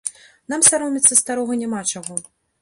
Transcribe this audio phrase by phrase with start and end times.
[0.53, 2.19] Нам саромецца старога няма чаго.